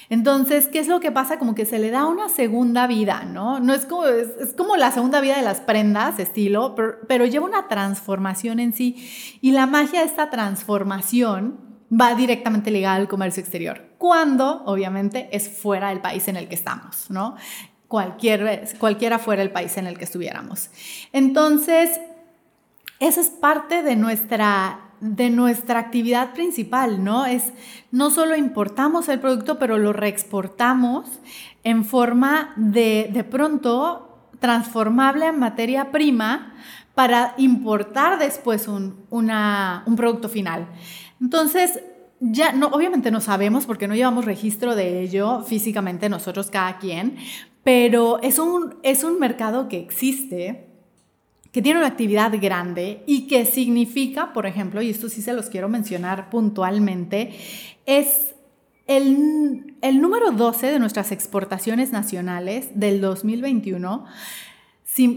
Entonces, 0.09 0.67
¿qué 0.67 0.79
es 0.79 0.89
lo 0.89 0.99
que 0.99 1.13
pasa? 1.13 1.39
Como 1.39 1.55
que 1.55 1.65
se 1.65 1.79
le 1.79 1.91
da 1.91 2.05
una 2.05 2.27
segunda 2.27 2.85
vida, 2.85 3.23
¿no? 3.23 3.61
No 3.61 3.73
es 3.73 3.85
como, 3.85 4.05
es, 4.05 4.53
como 4.57 4.75
la 4.75 4.91
segunda 4.91 5.21
vida 5.21 5.37
de 5.37 5.43
las 5.43 5.61
prendas, 5.61 6.19
estilo, 6.19 6.75
pero 7.07 7.25
lleva 7.25 7.45
una 7.45 7.69
transformación 7.69 8.59
en 8.59 8.73
sí. 8.73 9.09
Y 9.39 9.53
la 9.53 9.65
magia 9.65 10.01
de 10.01 10.07
esta 10.07 10.29
transformación 10.29 11.57
va 11.89 12.15
directamente 12.15 12.69
ligada 12.69 12.95
al 12.95 13.07
comercio 13.07 13.39
exterior, 13.39 13.88
cuando 13.99 14.63
obviamente 14.65 15.29
es 15.31 15.49
fuera 15.49 15.89
del 15.89 15.99
país 15.99 16.27
en 16.29 16.37
el 16.37 16.47
que 16.47 16.55
estamos, 16.55 17.11
¿no? 17.11 17.35
Cualquier, 17.89 18.67
cualquiera 18.79 19.19
fuera 19.19 19.43
del 19.43 19.51
país 19.51 19.77
en 19.77 19.87
el 19.87 19.97
que 19.97 20.05
estuviéramos. 20.05 20.69
Entonces, 21.11 21.99
esa 22.99 23.21
es 23.21 23.29
parte 23.29 23.83
de 23.83 23.95
nuestra 23.95 24.85
de 25.01 25.29
nuestra 25.29 25.79
actividad 25.79 26.33
principal, 26.33 27.05
¿no? 27.05 27.25
Es 27.25 27.53
no 27.89 28.09
solo 28.09 28.35
importamos 28.35 29.07
el 29.07 29.19
producto, 29.19 29.57
pero 29.57 29.77
lo 29.77 29.93
reexportamos 29.93 31.05
en 31.63 31.85
forma 31.85 32.53
de 32.57 33.09
de 33.11 33.23
pronto 33.23 34.29
transformable 34.39 35.27
en 35.27 35.39
materia 35.39 35.91
prima 35.91 36.53
para 36.95 37.33
importar 37.37 38.17
después 38.17 38.67
un, 38.67 39.05
un 39.09 39.95
producto 39.95 40.29
final. 40.29 40.67
Entonces, 41.21 41.79
ya 42.19 42.51
no, 42.51 42.67
obviamente 42.67 43.11
no 43.11 43.21
sabemos 43.21 43.65
porque 43.65 43.87
no 43.87 43.95
llevamos 43.95 44.25
registro 44.25 44.75
de 44.75 45.01
ello 45.01 45.43
físicamente 45.43 46.09
nosotros 46.09 46.49
cada 46.49 46.77
quien, 46.77 47.17
pero 47.63 48.21
es 48.21 48.39
un, 48.39 48.75
es 48.83 49.03
un 49.03 49.19
mercado 49.19 49.67
que 49.69 49.79
existe, 49.79 50.67
que 51.51 51.61
tiene 51.61 51.79
una 51.79 51.87
actividad 51.87 52.31
grande 52.41 53.03
y 53.07 53.27
que 53.27 53.45
significa, 53.45 54.33
por 54.33 54.45
ejemplo, 54.45 54.81
y 54.81 54.89
esto 54.89 55.09
sí 55.09 55.21
se 55.21 55.33
los 55.33 55.47
quiero 55.47 55.69
mencionar 55.69 56.29
puntualmente, 56.29 57.33
es 57.85 58.35
el, 58.87 59.75
el 59.81 60.01
número 60.01 60.31
12 60.31 60.67
de 60.67 60.79
nuestras 60.79 61.11
exportaciones 61.11 61.91
nacionales 61.91 62.69
del 62.73 63.01
2021 63.01 64.05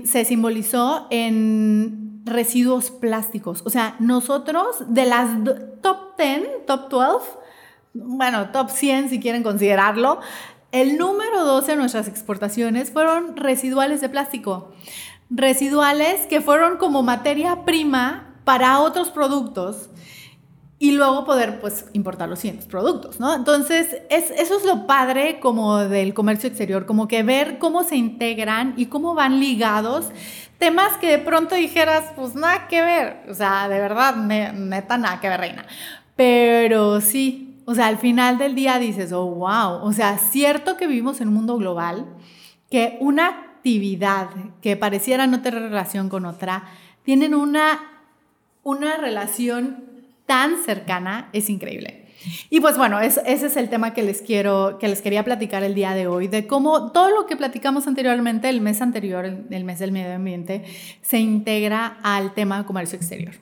se 0.04 0.24
simbolizó 0.24 1.06
en 1.10 2.22
residuos 2.24 2.90
plásticos. 2.90 3.62
O 3.64 3.70
sea, 3.70 3.96
nosotros 3.98 4.66
de 4.88 5.06
las 5.06 5.28
top 5.82 6.11
10, 6.22 6.66
top 6.66 6.88
12, 6.88 7.30
bueno, 7.94 8.50
top 8.50 8.70
100 8.70 9.10
si 9.10 9.20
quieren 9.20 9.42
considerarlo, 9.42 10.20
el 10.70 10.96
número 10.96 11.44
12 11.44 11.72
de 11.72 11.76
nuestras 11.76 12.08
exportaciones 12.08 12.90
fueron 12.90 13.36
residuales 13.36 14.00
de 14.00 14.08
plástico. 14.08 14.72
Residuales 15.28 16.26
que 16.26 16.40
fueron 16.40 16.78
como 16.78 17.02
materia 17.02 17.64
prima 17.64 18.36
para 18.44 18.80
otros 18.80 19.10
productos 19.10 19.90
y 20.78 20.92
luego 20.92 21.24
poder 21.24 21.60
pues 21.60 21.86
importar 21.92 22.28
los 22.28 22.40
siguientes 22.40 22.66
productos, 22.66 23.20
¿no? 23.20 23.34
Entonces, 23.34 23.98
es, 24.10 24.30
eso 24.30 24.56
es 24.56 24.64
lo 24.64 24.86
padre 24.86 25.38
como 25.40 25.78
del 25.78 26.12
comercio 26.12 26.48
exterior, 26.48 26.86
como 26.86 27.06
que 27.06 27.22
ver 27.22 27.58
cómo 27.58 27.84
se 27.84 27.96
integran 27.96 28.74
y 28.76 28.86
cómo 28.86 29.14
van 29.14 29.38
ligados 29.38 30.10
temas 30.62 30.96
que 30.98 31.08
de 31.08 31.18
pronto 31.18 31.56
dijeras, 31.56 32.12
pues 32.14 32.36
nada 32.36 32.68
que 32.68 32.80
ver, 32.80 33.24
o 33.28 33.34
sea, 33.34 33.68
de 33.68 33.80
verdad, 33.80 34.14
neta, 34.14 34.96
nada 34.96 35.18
que 35.20 35.28
ver, 35.28 35.40
reina. 35.40 35.66
Pero 36.16 37.00
sí, 37.00 37.60
o 37.64 37.74
sea, 37.74 37.86
al 37.86 37.98
final 37.98 38.38
del 38.38 38.54
día 38.54 38.78
dices, 38.78 39.12
oh, 39.12 39.26
wow, 39.26 39.82
o 39.82 39.92
sea, 39.92 40.18
cierto 40.18 40.76
que 40.76 40.86
vivimos 40.86 41.20
en 41.20 41.28
un 41.28 41.34
mundo 41.34 41.56
global, 41.56 42.06
que 42.70 42.96
una 43.00 43.28
actividad 43.28 44.28
que 44.60 44.76
pareciera 44.76 45.26
no 45.26 45.42
tener 45.42 45.62
relación 45.62 46.08
con 46.08 46.26
otra, 46.26 46.64
tienen 47.04 47.34
una, 47.34 47.80
una 48.62 48.96
relación 48.96 49.84
tan 50.26 50.62
cercana, 50.62 51.28
es 51.32 51.48
increíble. 51.48 52.02
Y 52.50 52.60
pues 52.60 52.76
bueno, 52.76 53.00
ese 53.00 53.22
es 53.26 53.56
el 53.56 53.68
tema 53.68 53.94
que 53.94 54.02
les 54.02 54.22
quiero, 54.22 54.78
que 54.78 54.88
les 54.88 55.02
quería 55.02 55.24
platicar 55.24 55.62
el 55.64 55.74
día 55.74 55.94
de 55.94 56.06
hoy, 56.06 56.28
de 56.28 56.46
cómo 56.46 56.92
todo 56.92 57.10
lo 57.10 57.26
que 57.26 57.36
platicamos 57.36 57.86
anteriormente, 57.86 58.48
el 58.48 58.60
mes 58.60 58.80
anterior, 58.80 59.24
el 59.24 59.64
mes 59.64 59.78
del 59.78 59.92
medio 59.92 60.14
ambiente, 60.14 60.64
se 61.02 61.18
integra 61.18 61.98
al 62.02 62.34
tema 62.34 62.58
de 62.58 62.64
comercio 62.64 62.96
exterior. 62.96 63.34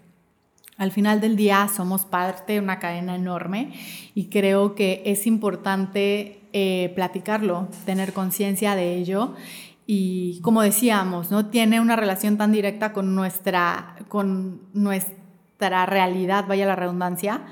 Al 0.80 0.92
final 0.92 1.20
del 1.20 1.36
día 1.36 1.68
somos 1.68 2.06
parte 2.06 2.54
de 2.54 2.58
una 2.58 2.78
cadena 2.78 3.14
enorme 3.14 3.74
y 4.14 4.30
creo 4.30 4.74
que 4.74 5.02
es 5.04 5.26
importante 5.26 6.40
eh, 6.54 6.90
platicarlo, 6.94 7.68
tener 7.84 8.14
conciencia 8.14 8.74
de 8.74 8.94
ello 8.94 9.34
y 9.86 10.40
como 10.40 10.62
decíamos, 10.62 11.30
¿no? 11.30 11.50
Tiene 11.50 11.82
una 11.82 11.96
relación 11.96 12.38
tan 12.38 12.50
directa 12.50 12.94
con 12.94 13.14
nuestra, 13.14 13.96
con 14.08 14.62
nuestra 14.72 15.84
realidad, 15.84 16.46
vaya 16.48 16.64
la 16.64 16.76
redundancia, 16.76 17.42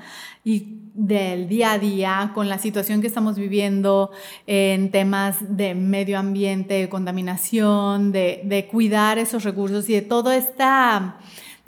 y 0.43 0.79
del 0.95 1.47
día 1.47 1.73
a 1.73 1.79
día, 1.79 2.31
con 2.33 2.49
la 2.49 2.57
situación 2.57 3.01
que 3.01 3.07
estamos 3.07 3.35
viviendo 3.37 4.09
en 4.47 4.89
temas 4.89 5.37
de 5.55 5.75
medio 5.75 6.17
ambiente, 6.17 6.73
de 6.73 6.89
contaminación, 6.89 8.11
de, 8.11 8.67
cuidar 8.71 9.19
esos 9.19 9.43
recursos 9.43 9.87
y 9.89 9.93
de, 9.93 10.01
todo 10.01 10.31
esta, 10.31 11.19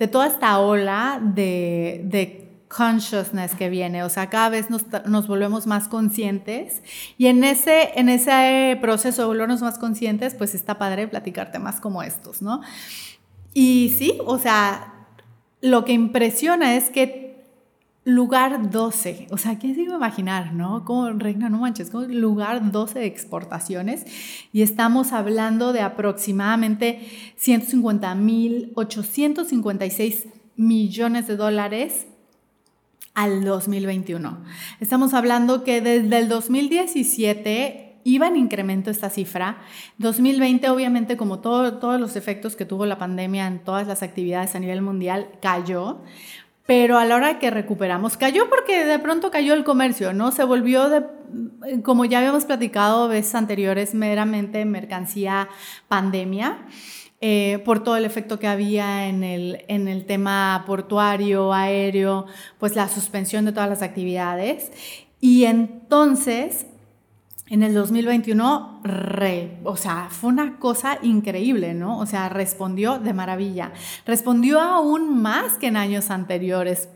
de 0.01 0.07
toda 0.07 0.25
esta 0.25 0.57
ola 0.57 1.21
de, 1.21 2.01
de 2.05 2.49
consciousness 2.67 3.53
que 3.53 3.69
viene, 3.69 4.03
o 4.03 4.09
sea, 4.09 4.31
cada 4.31 4.49
vez 4.49 4.71
nos, 4.71 4.83
nos, 5.05 5.27
volvemos 5.27 5.67
más 5.67 5.87
conscientes 5.87 6.81
y 7.19 7.27
en 7.27 7.43
ese, 7.43 7.91
en 7.99 8.09
ese 8.09 8.79
proceso 8.81 9.21
de 9.21 9.27
volvernos 9.27 9.61
más 9.61 9.77
conscientes, 9.77 10.33
pues 10.33 10.55
está 10.55 10.79
padre 10.79 11.07
platicar 11.07 11.51
temas 11.51 11.79
como 11.79 12.01
estos, 12.01 12.41
¿no? 12.41 12.61
Y 13.53 13.93
sí, 13.95 14.17
o 14.25 14.39
sea, 14.39 15.05
lo 15.61 15.85
que 15.85 15.93
impresiona 15.93 16.73
es 16.75 16.89
que 16.89 17.30
lugar 18.03 18.71
12. 18.71 19.27
O 19.31 19.37
sea, 19.37 19.59
¿quién 19.59 19.75
se 19.75 19.81
iba 19.81 19.93
a 19.93 19.97
imaginar, 19.97 20.53
no? 20.53 20.85
Como 20.85 21.09
reina, 21.11 21.49
no 21.49 21.59
manches, 21.59 21.89
como 21.89 22.05
lugar 22.05 22.71
12 22.71 22.99
de 22.99 23.05
exportaciones. 23.05 24.05
Y 24.51 24.61
estamos 24.61 25.11
hablando 25.11 25.73
de 25.73 25.81
aproximadamente 25.81 27.07
150 27.37 28.15
mil 28.15 28.71
856 28.75 30.27
millones 30.55 31.27
de 31.27 31.35
dólares 31.35 32.07
al 33.13 33.43
2021. 33.43 34.39
Estamos 34.79 35.13
hablando 35.13 35.63
que 35.63 35.81
desde 35.81 36.17
el 36.17 36.29
2017 36.29 37.99
iba 38.03 38.27
en 38.27 38.35
incremento 38.37 38.89
esta 38.89 39.09
cifra. 39.09 39.57
2020, 39.97 40.69
obviamente, 40.69 41.17
como 41.17 41.39
todos 41.39 41.99
los 41.99 42.15
efectos 42.15 42.55
que 42.55 42.65
tuvo 42.65 42.85
la 42.85 42.97
pandemia 42.97 43.47
en 43.47 43.59
todas 43.59 43.87
las 43.87 44.01
actividades 44.03 44.55
a 44.55 44.59
nivel 44.59 44.81
mundial, 44.81 45.29
cayó. 45.41 46.01
Pero 46.65 46.97
a 46.97 47.05
la 47.05 47.15
hora 47.15 47.39
que 47.39 47.49
recuperamos, 47.49 48.17
cayó 48.17 48.49
porque 48.49 48.85
de 48.85 48.99
pronto 48.99 49.31
cayó 49.31 49.53
el 49.53 49.63
comercio, 49.63 50.13
¿no? 50.13 50.31
Se 50.31 50.43
volvió, 50.43 50.89
de, 50.89 51.03
como 51.83 52.05
ya 52.05 52.19
habíamos 52.19 52.45
platicado 52.45 53.07
veces 53.07 53.35
anteriores, 53.35 53.93
meramente 53.93 54.63
mercancía 54.65 55.49
pandemia. 55.87 56.65
Eh, 57.23 57.61
por 57.65 57.83
todo 57.83 57.97
el 57.97 58.05
efecto 58.05 58.39
que 58.39 58.47
había 58.47 59.07
en 59.07 59.23
el, 59.23 59.63
en 59.67 59.87
el 59.87 60.07
tema 60.07 60.63
portuario, 60.65 61.53
aéreo, 61.53 62.25
pues 62.57 62.75
la 62.75 62.87
suspensión 62.89 63.45
de 63.45 63.51
todas 63.51 63.69
las 63.69 63.83
actividades. 63.83 64.71
Y 65.19 65.45
entonces 65.45 66.65
en 67.51 67.63
el 67.63 67.73
2021, 67.73 68.79
re, 68.81 69.57
o 69.65 69.75
sea, 69.75 70.07
fue 70.09 70.29
una 70.29 70.57
cosa 70.57 70.99
increíble, 71.01 71.73
¿no? 71.73 71.99
O 71.99 72.05
sea, 72.05 72.29
respondió 72.29 72.97
de 72.97 73.13
maravilla. 73.13 73.73
Respondió 74.05 74.61
aún 74.61 75.21
más 75.21 75.57
que 75.57 75.67
en 75.67 75.75
años 75.75 76.11
anteriores 76.11 76.87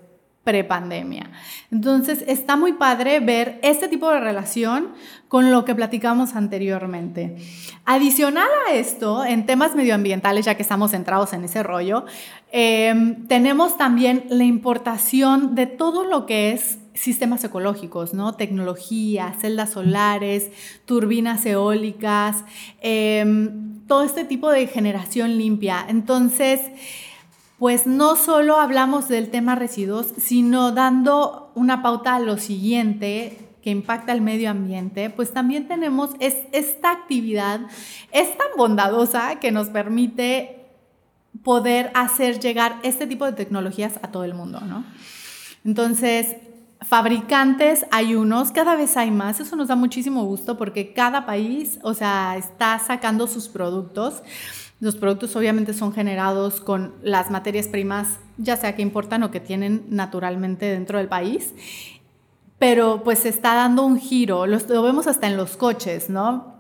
prepandemia. 0.46 1.32
Entonces, 1.72 2.24
está 2.26 2.56
muy 2.56 2.72
padre 2.72 3.20
ver 3.20 3.60
este 3.64 3.90
tipo 3.90 4.10
de 4.10 4.22
relación 4.22 4.94
con 5.28 5.52
lo 5.52 5.66
que 5.66 5.76
platicamos 5.76 6.36
anteriormente. 6.36 7.36
Adicional 7.84 8.48
a 8.66 8.76
esto, 8.76 9.26
en 9.26 9.46
temas 9.46 9.76
medioambientales, 9.76 10.46
ya 10.46 10.56
que 10.56 10.62
estamos 10.62 10.92
centrados 10.92 11.34
en 11.34 11.44
ese 11.44 11.64
rollo, 11.64 12.06
em, 12.54 13.28
tenemos 13.28 13.78
también 13.78 14.24
la 14.30 14.46
importación 14.46 15.54
de 15.54 15.66
todo 15.66 16.06
lo 16.06 16.26
que 16.26 16.54
es 16.54 16.78
sistemas 16.96 17.44
ecológicos, 17.44 18.14
¿no? 18.14 18.34
Tecnología, 18.34 19.36
celdas 19.40 19.72
solares, 19.72 20.50
turbinas 20.86 21.46
eólicas, 21.46 22.44
em, 22.82 23.86
todo 23.88 24.04
este 24.04 24.26
tipo 24.26 24.50
de 24.50 24.68
generación 24.68 25.38
limpia. 25.38 25.86
Entonces, 25.88 26.62
pues 27.60 27.86
no 27.86 28.16
solo 28.16 28.60
hablamos 28.60 29.08
del 29.08 29.30
tema 29.30 29.56
residuos, 29.56 30.08
sino 30.18 30.72
dando 30.72 31.52
una 31.56 31.82
pauta 31.82 32.16
a 32.16 32.20
lo 32.20 32.38
siguiente 32.38 33.38
que 33.62 33.72
impacta 33.72 34.12
el 34.12 34.22
medio 34.22 34.52
ambiente, 34.52 35.10
pues 35.10 35.34
también 35.34 35.68
tenemos 35.68 36.12
esta 36.20 36.92
actividad, 36.92 37.62
es 38.12 38.38
tan 38.38 38.48
bondadosa 38.58 39.40
que 39.40 39.52
nos 39.52 39.70
permite 39.70 40.68
poder 41.44 41.92
hacer 41.96 42.40
llegar 42.40 42.78
este 42.84 43.08
tipo 43.08 43.26
de 43.26 43.34
tecnologías 43.34 43.94
a 44.04 44.12
todo 44.12 44.24
el 44.24 44.36
mundo, 44.36 44.62
¿no? 44.62 44.86
Entonces, 45.66 46.36
fabricantes 46.88 47.86
hay 47.92 48.16
unos, 48.16 48.52
cada 48.52 48.76
vez 48.76 48.96
hay 48.98 49.12
más, 49.12 49.40
eso 49.40 49.56
nos 49.56 49.68
da 49.68 49.76
muchísimo 49.76 50.24
gusto 50.24 50.58
porque 50.58 50.94
cada 50.94 51.26
país, 51.26 51.80
o 51.82 51.94
sea, 51.94 52.38
está 52.38 52.80
sacando 52.80 53.28
sus 53.28 53.48
productos. 53.50 54.22
Los 54.80 54.96
productos 54.96 55.36
obviamente 55.36 55.74
son 55.74 55.94
generados 55.94 56.62
con 56.62 56.96
las 57.02 57.32
materias 57.32 57.68
primas, 57.68 58.20
ya 58.38 58.58
sea 58.58 58.76
que 58.76 58.82
importan 58.82 59.24
o 59.24 59.32
que 59.32 59.40
tienen 59.40 59.86
naturalmente 59.90 60.66
dentro 60.66 60.98
del 60.98 61.08
país, 61.08 61.54
pero 62.60 63.04
pues 63.04 63.26
está 63.26 63.56
dando 63.56 63.86
un 63.86 63.98
giro, 64.00 64.46
lo, 64.46 64.84
vemos 64.84 65.08
hasta 65.08 65.28
en 65.28 65.38
los 65.38 65.58
coches, 65.58 66.10
¿no? 66.10 66.56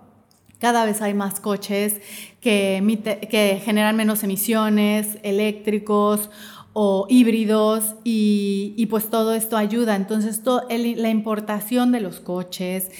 Cada 0.60 0.86
vez 0.86 1.02
hay 1.02 1.14
más 1.14 1.40
coches 1.42 2.02
que, 2.40 3.28
que 3.30 3.62
generan 3.64 3.96
menos 3.98 4.24
emisiones, 4.24 5.18
eléctricos 5.22 6.30
o 6.78 7.08
híbridos 7.08 7.96
y, 8.04 8.86
pues 8.90 9.10
todo 9.10 9.34
esto 9.34 9.56
ayuda. 9.56 9.96
Entonces 9.96 10.42
la 10.70 11.10
importación 11.10 11.94
de 11.94 12.02
los 12.02 12.20
coches, 12.20 12.92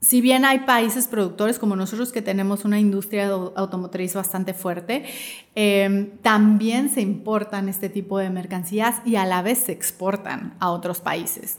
si 0.00 0.22
bien 0.22 0.46
hay 0.46 0.60
países 0.60 1.08
productores 1.08 1.58
como 1.58 1.76
nosotros 1.76 2.10
que 2.10 2.22
tenemos 2.22 2.64
una 2.64 2.80
industria 2.80 3.28
automotriz 3.28 4.14
bastante 4.14 4.54
fuerte, 4.54 5.04
em, 5.54 6.08
también 6.22 6.88
se 6.88 7.02
importan 7.02 7.68
este 7.68 7.90
tipo 7.90 8.18
de 8.18 8.30
mercancías 8.30 9.02
y 9.04 9.16
a 9.16 9.26
la 9.26 9.42
vez 9.42 9.58
se 9.58 9.72
exportan 9.72 10.54
a 10.58 10.70
otros 10.70 11.00
países. 11.00 11.58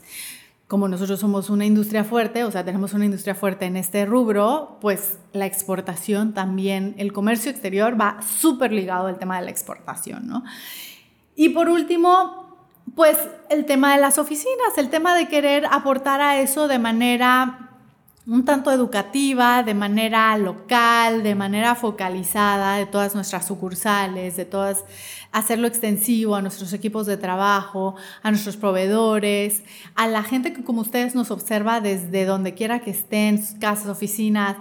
Como 0.66 0.88
nosotros 0.88 1.20
somos 1.20 1.50
una 1.50 1.66
industria 1.66 2.02
fuerte, 2.02 2.42
o 2.42 2.50
sea, 2.50 2.64
tenemos 2.64 2.94
una 2.94 3.04
industria 3.04 3.36
fuerte 3.36 3.66
en 3.66 3.76
este 3.76 4.06
rubro, 4.06 4.78
pues 4.80 5.18
la 5.32 5.46
exportación 5.46 6.34
también, 6.34 6.96
el 6.98 7.12
comercio 7.12 7.52
exterior 7.52 7.98
va 7.98 8.18
súper 8.22 8.72
ligado 8.72 9.06
al 9.06 9.18
tema 9.18 9.38
de 9.38 9.44
la 9.44 9.52
exportación, 9.52 10.26
¿no? 10.26 10.42
Y 11.36 11.50
por 11.50 11.68
último, 11.68 12.58
pues 12.94 13.18
el 13.50 13.64
tema 13.66 13.94
de 13.94 14.00
las 14.00 14.18
oficinas, 14.18 14.76
el 14.76 14.90
tema 14.90 15.14
de 15.16 15.28
querer 15.28 15.66
aportar 15.66 16.20
a 16.20 16.40
eso 16.40 16.68
de 16.68 16.78
manera 16.78 17.64
un 18.26 18.46
tanto 18.46 18.70
educativa, 18.70 19.62
de 19.62 19.74
manera 19.74 20.36
local, 20.38 21.22
de 21.22 21.34
manera 21.34 21.74
focalizada, 21.74 22.76
de 22.76 22.86
todas 22.86 23.14
nuestras 23.14 23.46
sucursales, 23.46 24.36
de 24.36 24.46
todas, 24.46 24.84
hacerlo 25.30 25.66
extensivo 25.66 26.34
a 26.34 26.40
nuestros 26.40 26.72
equipos 26.72 27.06
de 27.06 27.18
trabajo, 27.18 27.96
a 28.22 28.30
nuestros 28.30 28.56
proveedores, 28.56 29.62
a 29.94 30.06
la 30.06 30.22
gente 30.22 30.54
que 30.54 30.64
como 30.64 30.80
ustedes 30.80 31.14
nos 31.14 31.30
observa 31.30 31.82
desde 31.82 32.24
donde 32.24 32.54
quiera 32.54 32.80
que 32.80 32.92
estén, 32.92 33.44
casas, 33.60 33.88
oficinas, 33.88 34.56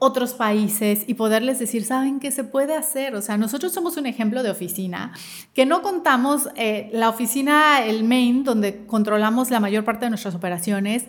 otros 0.00 0.32
países 0.32 1.04
y 1.06 1.14
poderles 1.14 1.58
decir, 1.58 1.84
¿saben 1.84 2.20
qué 2.20 2.32
se 2.32 2.42
puede 2.42 2.74
hacer? 2.74 3.14
O 3.14 3.22
sea, 3.22 3.36
nosotros 3.36 3.72
somos 3.72 3.98
un 3.98 4.06
ejemplo 4.06 4.42
de 4.42 4.50
oficina, 4.50 5.12
que 5.54 5.66
no 5.66 5.82
contamos 5.82 6.48
eh, 6.56 6.88
la 6.92 7.10
oficina, 7.10 7.84
el 7.84 8.02
main, 8.02 8.42
donde 8.42 8.86
controlamos 8.86 9.50
la 9.50 9.60
mayor 9.60 9.84
parte 9.84 10.06
de 10.06 10.10
nuestras 10.10 10.34
operaciones, 10.34 11.04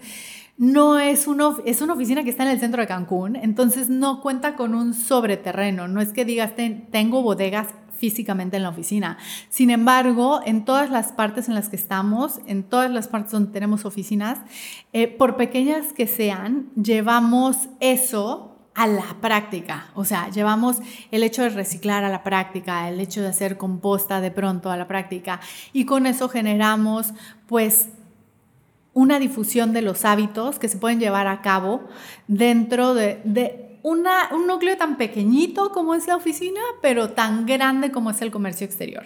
no 0.57 0.99
es, 0.99 1.25
uno, 1.25 1.57
es 1.65 1.81
una 1.81 1.93
oficina 1.93 2.23
que 2.23 2.29
está 2.29 2.43
en 2.43 2.49
el 2.49 2.59
centro 2.59 2.81
de 2.81 2.87
Cancún, 2.87 3.37
entonces 3.37 3.89
no 3.89 4.21
cuenta 4.21 4.55
con 4.55 4.75
un 4.75 4.93
sobreterreno, 4.93 5.87
no 5.87 6.01
es 6.01 6.11
que 6.11 6.25
digas, 6.25 6.51
tengo 6.91 7.21
bodegas 7.23 7.69
físicamente 7.97 8.57
en 8.57 8.63
la 8.63 8.69
oficina. 8.69 9.17
Sin 9.49 9.69
embargo, 9.69 10.41
en 10.43 10.65
todas 10.65 10.89
las 10.89 11.13
partes 11.13 11.47
en 11.47 11.55
las 11.55 11.69
que 11.69 11.75
estamos, 11.77 12.41
en 12.45 12.63
todas 12.63 12.91
las 12.91 13.07
partes 13.07 13.31
donde 13.31 13.51
tenemos 13.51 13.85
oficinas, 13.85 14.39
eh, 14.91 15.07
por 15.07 15.37
pequeñas 15.37 15.93
que 15.93 16.07
sean, 16.07 16.71
llevamos 16.75 17.69
eso 17.79 18.50
a 18.73 18.87
la 18.87 19.15
práctica. 19.19 19.87
O 19.95 20.05
sea, 20.05 20.29
llevamos 20.29 20.77
el 21.11 21.23
hecho 21.23 21.43
de 21.43 21.49
reciclar 21.49 22.03
a 22.03 22.09
la 22.09 22.23
práctica, 22.23 22.87
el 22.89 22.99
hecho 22.99 23.21
de 23.21 23.27
hacer 23.27 23.57
composta 23.57 24.21
de 24.21 24.31
pronto 24.31 24.71
a 24.71 24.77
la 24.77 24.87
práctica 24.87 25.39
y 25.73 25.85
con 25.85 26.05
eso 26.05 26.29
generamos 26.29 27.13
pues 27.47 27.89
una 28.93 29.19
difusión 29.19 29.73
de 29.73 29.81
los 29.81 30.05
hábitos 30.05 30.59
que 30.59 30.67
se 30.67 30.77
pueden 30.77 30.99
llevar 30.99 31.27
a 31.27 31.41
cabo 31.41 31.81
dentro 32.27 32.93
de, 32.93 33.21
de 33.23 33.70
una, 33.83 34.29
un 34.31 34.47
núcleo 34.47 34.77
tan 34.77 34.97
pequeñito 34.97 35.71
como 35.71 35.95
es 35.95 36.07
la 36.07 36.15
oficina, 36.15 36.59
pero 36.81 37.11
tan 37.11 37.45
grande 37.45 37.91
como 37.91 38.11
es 38.11 38.21
el 38.21 38.31
comercio 38.31 38.65
exterior. 38.65 39.05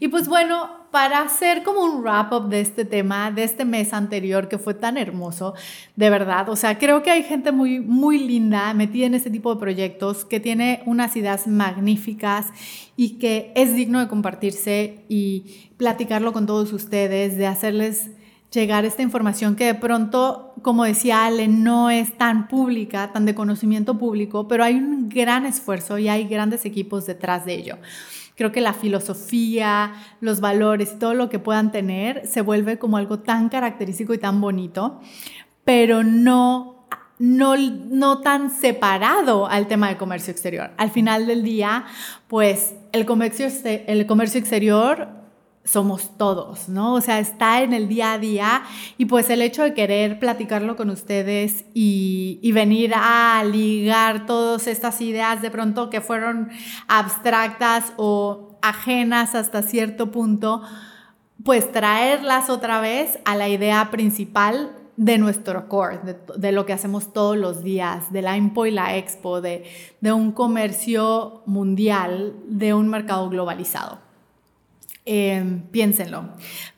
Y 0.00 0.08
pues 0.08 0.28
bueno, 0.28 0.70
para 0.90 1.20
hacer 1.20 1.62
como 1.62 1.82
un 1.82 2.02
wrap-up 2.02 2.48
de 2.48 2.60
este 2.60 2.84
tema, 2.84 3.30
de 3.30 3.44
este 3.44 3.64
mes 3.64 3.92
anterior 3.92 4.48
que 4.48 4.58
fue 4.58 4.74
tan 4.74 4.96
hermoso, 4.96 5.54
de 5.96 6.08
verdad, 6.08 6.48
o 6.48 6.56
sea, 6.56 6.78
creo 6.78 7.02
que 7.02 7.10
hay 7.10 7.22
gente 7.22 7.52
muy, 7.52 7.80
muy 7.80 8.18
linda 8.18 8.72
metida 8.74 9.06
en 9.06 9.14
este 9.14 9.30
tipo 9.30 9.54
de 9.54 9.60
proyectos 9.60 10.24
que 10.24 10.40
tiene 10.40 10.82
unas 10.86 11.16
ideas 11.16 11.46
magníficas 11.46 12.46
y 12.96 13.18
que 13.18 13.52
es 13.56 13.74
digno 13.74 14.00
de 14.00 14.08
compartirse 14.08 15.04
y 15.08 15.70
platicarlo 15.76 16.32
con 16.32 16.46
todos 16.46 16.72
ustedes, 16.72 17.36
de 17.36 17.46
hacerles 17.46 18.10
llegar 18.54 18.84
esta 18.84 19.02
información 19.02 19.56
que 19.56 19.66
de 19.66 19.74
pronto, 19.74 20.54
como 20.62 20.84
decía 20.84 21.26
Ale, 21.26 21.48
no 21.48 21.90
es 21.90 22.16
tan 22.16 22.48
pública, 22.48 23.12
tan 23.12 23.26
de 23.26 23.34
conocimiento 23.34 23.98
público, 23.98 24.48
pero 24.48 24.64
hay 24.64 24.76
un 24.76 25.08
gran 25.08 25.44
esfuerzo 25.44 25.98
y 25.98 26.08
hay 26.08 26.26
grandes 26.26 26.64
equipos 26.64 27.06
detrás 27.06 27.44
de 27.44 27.54
ello. 27.54 27.78
Creo 28.36 28.52
que 28.52 28.60
la 28.60 28.72
filosofía, 28.72 29.92
los 30.20 30.40
valores 30.40 30.98
todo 30.98 31.14
lo 31.14 31.28
que 31.28 31.38
puedan 31.38 31.70
tener 31.70 32.26
se 32.26 32.40
vuelve 32.40 32.78
como 32.78 32.96
algo 32.96 33.20
tan 33.20 33.48
característico 33.48 34.14
y 34.14 34.18
tan 34.18 34.40
bonito, 34.40 35.00
pero 35.64 36.02
no 36.02 36.74
no, 37.16 37.56
no 37.56 38.18
tan 38.22 38.50
separado 38.50 39.46
al 39.46 39.68
tema 39.68 39.86
del 39.88 39.96
comercio 39.96 40.32
exterior. 40.32 40.72
Al 40.76 40.90
final 40.90 41.26
del 41.26 41.44
día, 41.44 41.84
pues 42.26 42.74
el 42.92 43.06
comercio, 43.06 43.46
el 43.64 44.04
comercio 44.06 44.40
exterior 44.40 45.23
somos 45.64 46.16
todos, 46.18 46.68
¿no? 46.68 46.94
O 46.94 47.00
sea, 47.00 47.18
está 47.18 47.62
en 47.62 47.72
el 47.72 47.88
día 47.88 48.12
a 48.12 48.18
día 48.18 48.62
y 48.98 49.06
pues 49.06 49.30
el 49.30 49.40
hecho 49.40 49.62
de 49.62 49.72
querer 49.72 50.18
platicarlo 50.18 50.76
con 50.76 50.90
ustedes 50.90 51.64
y, 51.72 52.52
venir 52.52 52.92
a 52.94 53.42
ligar 53.42 54.26
todas 54.26 54.68
estas 54.68 55.00
ideas 55.00 55.42
de 55.42 55.50
pronto 55.50 55.90
que 55.90 56.00
fueron 56.00 56.50
abstractas 56.86 57.92
o 57.96 58.56
ajenas 58.62 59.34
hasta 59.34 59.62
cierto 59.62 60.12
punto, 60.12 60.62
pues 61.42 61.72
traerlas 61.72 62.48
otra 62.48 62.80
vez 62.80 63.18
a 63.24 63.34
la 63.34 63.48
idea 63.48 63.90
principal 63.90 64.70
de 64.96 65.18
nuestro 65.18 65.68
core, 65.68 65.98
de, 66.36 66.52
lo 66.52 66.64
que 66.64 66.74
hacemos 66.74 67.12
todos 67.12 67.36
los 67.36 67.64
días, 67.64 68.12
de 68.12 68.22
la 68.22 68.36
IMPO 68.36 68.66
y 68.66 68.70
la 68.70 68.96
Expo, 68.96 69.40
de 69.40 69.64
un 70.02 70.30
comercio 70.30 71.42
mundial, 71.46 72.36
de 72.46 72.72
un 72.72 72.88
mercado 72.88 73.28
globalizado. 73.28 74.03
Em, 75.06 75.60
piénsenlo. 75.70 76.30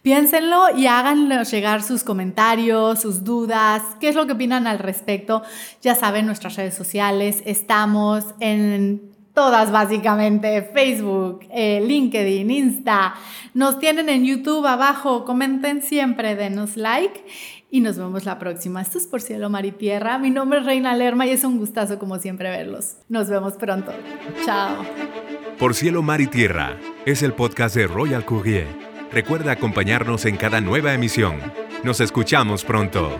Piénsenlo 0.02 0.76
y 0.76 0.88
háganlo 0.88 1.44
llegar 1.44 1.84
sus 1.84 2.02
comentarios, 2.02 3.00
sus 3.00 3.22
dudas, 3.22 3.82
qué 4.00 4.08
es 4.08 4.16
lo 4.16 4.26
que 4.26 4.32
opinan 4.32 4.66
al 4.66 4.80
respecto. 4.80 5.42
Ya 5.80 5.94
saben, 5.94 6.26
nuestras 6.26 6.56
redes 6.56 6.74
sociales, 6.74 7.40
estamos 7.46 8.24
en 8.40 9.16
todas 9.32 9.70
básicamente, 9.70 10.62
Facebook, 10.74 11.46
eh, 11.52 11.80
LinkedIn, 11.86 12.50
Insta. 12.50 13.14
Nos 13.54 13.78
tienen 13.78 14.08
en 14.08 14.24
YouTube 14.24 14.66
abajo, 14.66 15.24
comenten 15.24 15.82
siempre, 15.82 16.34
denos 16.34 16.76
like 16.76 17.22
y 17.70 17.80
nos 17.80 17.98
vemos 17.98 18.24
la 18.24 18.38
próxima. 18.38 18.82
Esto 18.82 18.98
es 18.98 19.06
Por 19.06 19.20
Cielo, 19.20 19.50
Mar 19.50 19.66
y 19.66 19.72
Tierra. 19.72 20.18
Mi 20.18 20.30
nombre 20.30 20.60
es 20.60 20.66
Reina 20.66 20.94
Lerma 20.94 21.26
y 21.26 21.30
es 21.30 21.44
un 21.44 21.58
gustazo 21.58 21.98
como 21.98 22.18
siempre 22.18 22.50
verlos. 22.50 22.96
Nos 23.08 23.28
vemos 23.28 23.54
pronto. 23.54 23.92
Chao. 24.44 24.84
Por 25.58 25.74
Cielo, 25.74 26.02
Mar 26.02 26.20
y 26.20 26.26
Tierra 26.26 26.76
es 27.04 27.22
el 27.22 27.32
podcast 27.32 27.74
de 27.74 27.86
Royal 27.86 28.24
Courier. 28.24 28.66
Recuerda 29.12 29.52
acompañarnos 29.52 30.26
en 30.26 30.36
cada 30.36 30.60
nueva 30.60 30.92
emisión. 30.92 31.36
Nos 31.84 32.00
escuchamos 32.00 32.64
pronto. 32.64 33.16